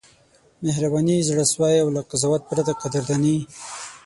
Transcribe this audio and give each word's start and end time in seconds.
مهرباني، 0.65 1.17
زړه 1.27 1.45
سوی 1.53 1.75
او 1.83 1.87
له 1.95 2.01
قضاوت 2.09 2.41
پرته 2.49 2.73
قدرداني: 2.81 3.37